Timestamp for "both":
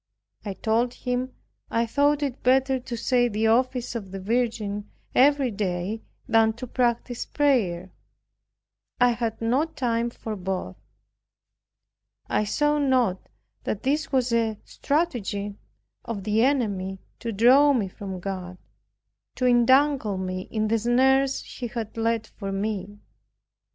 10.35-10.75